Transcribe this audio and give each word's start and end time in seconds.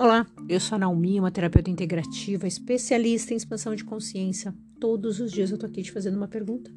Olá, 0.00 0.24
eu 0.48 0.60
sou 0.60 0.76
a 0.76 0.78
Naomi, 0.78 1.18
uma 1.18 1.28
terapeuta 1.28 1.68
integrativa, 1.68 2.46
especialista 2.46 3.34
em 3.34 3.36
expansão 3.36 3.74
de 3.74 3.82
consciência. 3.82 4.54
Todos 4.78 5.18
os 5.18 5.32
dias 5.32 5.50
eu 5.50 5.58
tô 5.58 5.66
aqui 5.66 5.82
te 5.82 5.90
fazendo 5.90 6.16
uma 6.16 6.28
pergunta. 6.28 6.70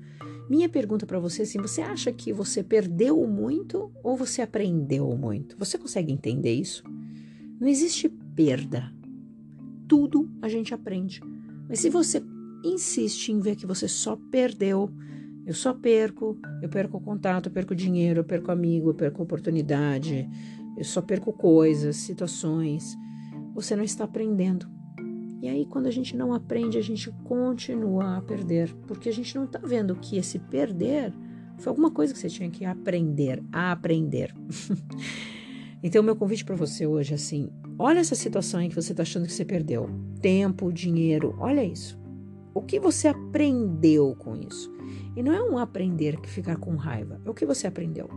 Minha 0.49 0.67
pergunta 0.67 1.05
para 1.05 1.19
você 1.19 1.41
é 1.41 1.45
assim: 1.45 1.61
você 1.61 1.81
acha 1.81 2.11
que 2.11 2.33
você 2.33 2.63
perdeu 2.63 3.23
muito 3.27 3.91
ou 4.03 4.17
você 4.17 4.41
aprendeu 4.41 5.15
muito? 5.15 5.55
Você 5.59 5.77
consegue 5.77 6.11
entender 6.11 6.51
isso? 6.51 6.83
Não 7.59 7.67
existe 7.67 8.09
perda. 8.09 8.91
Tudo 9.87 10.27
a 10.41 10.49
gente 10.49 10.73
aprende. 10.73 11.21
Mas 11.69 11.77
se 11.77 11.91
você 11.91 12.23
insiste 12.63 13.31
em 13.31 13.39
ver 13.39 13.55
que 13.55 13.67
você 13.67 13.87
só 13.87 14.17
perdeu, 14.31 14.89
eu 15.45 15.53
só 15.53 15.75
perco, 15.75 16.39
eu 16.59 16.69
perco 16.69 16.99
contato, 16.99 17.49
eu 17.49 17.51
perco 17.51 17.75
dinheiro, 17.75 18.21
eu 18.21 18.23
perco 18.23 18.51
amigo, 18.51 18.89
eu 18.89 18.95
perco 18.95 19.21
oportunidade, 19.21 20.27
eu 20.75 20.83
só 20.83 21.03
perco 21.03 21.31
coisas, 21.31 21.97
situações. 21.97 22.97
Você 23.53 23.75
não 23.75 23.83
está 23.83 24.05
aprendendo. 24.05 24.67
E 25.41 25.49
aí, 25.49 25.65
quando 25.65 25.87
a 25.87 25.91
gente 25.91 26.15
não 26.15 26.33
aprende, 26.33 26.77
a 26.77 26.81
gente 26.81 27.11
continua 27.23 28.17
a 28.17 28.21
perder, 28.21 28.73
porque 28.87 29.09
a 29.09 29.13
gente 29.13 29.35
não 29.35 29.45
está 29.45 29.59
vendo 29.59 29.95
que 29.95 30.17
esse 30.17 30.37
perder 30.37 31.11
foi 31.57 31.69
alguma 31.69 31.89
coisa 31.89 32.13
que 32.13 32.19
você 32.19 32.29
tinha 32.29 32.49
que 32.49 32.63
aprender, 32.63 33.43
a 33.51 33.71
aprender. 33.71 34.33
então, 35.81 36.03
meu 36.03 36.15
convite 36.15 36.45
para 36.45 36.55
você 36.55 36.85
hoje 36.85 37.13
é 37.13 37.15
assim: 37.15 37.49
olha 37.79 37.99
essa 37.99 38.15
situação 38.15 38.61
em 38.61 38.69
que 38.69 38.75
você 38.75 38.93
está 38.93 39.01
achando 39.01 39.25
que 39.25 39.33
você 39.33 39.43
perdeu 39.43 39.89
tempo, 40.21 40.71
dinheiro, 40.71 41.35
olha 41.39 41.63
isso. 41.63 41.99
O 42.53 42.61
que 42.61 42.79
você 42.79 43.07
aprendeu 43.07 44.15
com 44.19 44.35
isso? 44.35 44.71
E 45.15 45.23
não 45.23 45.33
é 45.33 45.41
um 45.41 45.57
aprender 45.57 46.19
que 46.19 46.29
ficar 46.29 46.57
com 46.57 46.75
raiva, 46.75 47.21
é 47.25 47.29
o 47.29 47.33
que 47.33 47.45
você 47.45 47.65
aprendeu. 47.65 48.09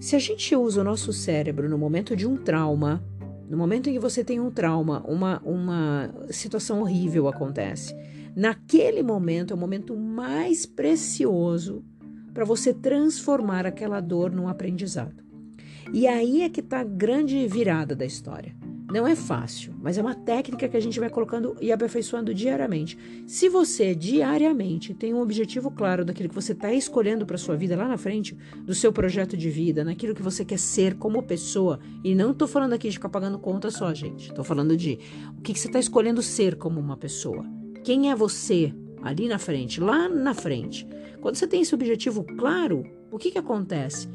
Se 0.00 0.16
a 0.16 0.18
gente 0.18 0.54
usa 0.56 0.80
o 0.80 0.84
nosso 0.84 1.12
cérebro 1.12 1.68
no 1.68 1.78
momento 1.78 2.16
de 2.16 2.26
um 2.26 2.36
trauma, 2.36 3.04
no 3.48 3.56
momento 3.56 3.88
em 3.88 3.92
que 3.92 3.98
você 3.98 4.24
tem 4.24 4.40
um 4.40 4.50
trauma, 4.50 5.02
uma, 5.06 5.40
uma 5.44 6.14
situação 6.30 6.80
horrível 6.80 7.28
acontece, 7.28 7.94
naquele 8.34 9.02
momento 9.02 9.52
é 9.52 9.56
o 9.56 9.58
momento 9.58 9.96
mais 9.96 10.66
precioso 10.66 11.84
para 12.34 12.44
você 12.44 12.74
transformar 12.74 13.66
aquela 13.66 14.00
dor 14.00 14.30
num 14.30 14.48
aprendizado. 14.48 15.24
E 15.92 16.06
aí 16.06 16.42
é 16.42 16.48
que 16.48 16.60
está 16.60 16.80
a 16.80 16.84
grande 16.84 17.46
virada 17.46 17.94
da 17.94 18.04
história. 18.04 18.54
Não 18.88 19.04
é 19.06 19.16
fácil, 19.16 19.74
mas 19.82 19.98
é 19.98 20.00
uma 20.00 20.14
técnica 20.14 20.68
que 20.68 20.76
a 20.76 20.80
gente 20.80 21.00
vai 21.00 21.10
colocando 21.10 21.56
e 21.60 21.72
aperfeiçoando 21.72 22.32
diariamente. 22.32 22.96
Se 23.26 23.48
você 23.48 23.96
diariamente 23.96 24.94
tem 24.94 25.12
um 25.12 25.20
objetivo 25.20 25.72
claro 25.72 26.04
daquilo 26.04 26.28
que 26.28 26.34
você 26.34 26.52
está 26.52 26.72
escolhendo 26.72 27.26
para 27.26 27.36
sua 27.36 27.56
vida 27.56 27.76
lá 27.76 27.88
na 27.88 27.98
frente, 27.98 28.36
do 28.64 28.74
seu 28.74 28.92
projeto 28.92 29.36
de 29.36 29.50
vida, 29.50 29.84
naquilo 29.84 30.14
que 30.14 30.22
você 30.22 30.44
quer 30.44 30.58
ser 30.58 30.94
como 30.94 31.20
pessoa, 31.22 31.80
e 32.04 32.14
não 32.14 32.30
estou 32.30 32.46
falando 32.46 32.74
aqui 32.74 32.88
de 32.88 32.94
ficar 32.94 33.08
pagando 33.08 33.40
conta 33.40 33.72
só, 33.72 33.92
gente. 33.92 34.28
Estou 34.28 34.44
falando 34.44 34.76
de 34.76 35.00
o 35.36 35.42
que, 35.42 35.52
que 35.52 35.58
você 35.58 35.66
está 35.66 35.80
escolhendo 35.80 36.22
ser 36.22 36.54
como 36.54 36.78
uma 36.78 36.96
pessoa. 36.96 37.44
Quem 37.82 38.10
é 38.12 38.14
você 38.14 38.72
ali 39.02 39.26
na 39.26 39.38
frente, 39.38 39.80
lá 39.80 40.08
na 40.08 40.32
frente? 40.32 40.86
Quando 41.20 41.34
você 41.34 41.46
tem 41.48 41.62
esse 41.62 41.74
objetivo 41.74 42.22
claro, 42.22 42.84
o 43.10 43.18
que, 43.18 43.32
que 43.32 43.38
acontece? 43.38 44.08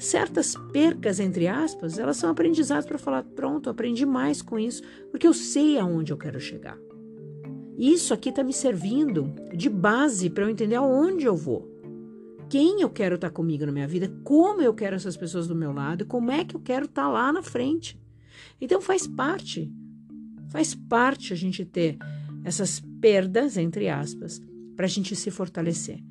Certas 0.00 0.56
percas, 0.72 1.20
entre 1.20 1.46
aspas, 1.46 1.98
elas 1.98 2.16
são 2.16 2.30
aprendizados 2.30 2.86
para 2.86 2.98
falar: 2.98 3.22
pronto, 3.22 3.68
aprendi 3.68 4.06
mais 4.06 4.42
com 4.42 4.58
isso, 4.58 4.82
porque 5.10 5.26
eu 5.26 5.34
sei 5.34 5.78
aonde 5.78 6.12
eu 6.12 6.16
quero 6.16 6.40
chegar. 6.40 6.78
Isso 7.76 8.12
aqui 8.12 8.30
está 8.30 8.42
me 8.42 8.52
servindo 8.52 9.32
de 9.54 9.68
base 9.68 10.28
para 10.28 10.44
eu 10.44 10.50
entender 10.50 10.74
aonde 10.74 11.24
eu 11.24 11.36
vou. 11.36 11.68
Quem 12.48 12.80
eu 12.80 12.90
quero 12.90 13.14
estar 13.14 13.28
tá 13.28 13.34
comigo 13.34 13.64
na 13.64 13.72
minha 13.72 13.86
vida, 13.86 14.12
como 14.24 14.60
eu 14.60 14.74
quero 14.74 14.96
essas 14.96 15.16
pessoas 15.16 15.46
do 15.46 15.54
meu 15.54 15.72
lado, 15.72 16.04
como 16.04 16.30
é 16.30 16.44
que 16.44 16.56
eu 16.56 16.60
quero 16.60 16.86
estar 16.86 17.04
tá 17.04 17.08
lá 17.08 17.32
na 17.32 17.42
frente. 17.42 17.98
Então 18.60 18.80
faz 18.80 19.06
parte, 19.06 19.72
faz 20.48 20.74
parte 20.74 21.32
a 21.32 21.36
gente 21.36 21.64
ter 21.64 21.96
essas 22.44 22.82
perdas, 23.00 23.56
entre 23.56 23.88
aspas, 23.88 24.40
para 24.76 24.86
a 24.86 24.88
gente 24.88 25.14
se 25.14 25.30
fortalecer. 25.30 26.02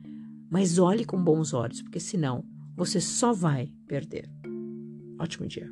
Mas 0.50 0.80
olhe 0.80 1.06
com 1.06 1.22
bons 1.22 1.54
olhos, 1.54 1.82
porque 1.82 2.00
senão 2.00 2.44
você 2.80 3.02
só 3.02 3.34
vai 3.34 3.74
perder. 3.88 4.30
Ótimo 5.20 5.46
dia. 5.46 5.70